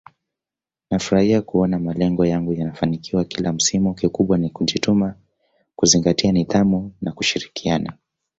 [0.91, 5.15] Nafurahi kuona malengo yangu yanafanikiwa kila msimu kikubwa ni kujituma
[5.75, 7.93] kuzingatia nidhamu na kushirikiana